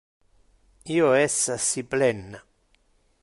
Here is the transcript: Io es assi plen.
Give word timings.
Io 0.95 1.11
es 1.17 1.37
assi 1.55 1.83
plen. 1.91 2.25